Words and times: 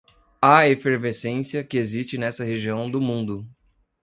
à 0.41 0.67
efervescência 0.67 1.63
que 1.63 1.77
existe 1.77 2.17
nesta 2.17 2.43
região 2.43 2.89
do 2.89 2.99
mundo 2.99 3.47